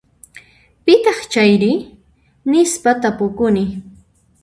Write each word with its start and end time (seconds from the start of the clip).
Pitaq 0.85 1.19
chayri? 1.31 1.71
Nispa 2.51 2.91
tapukuni. 3.01 3.63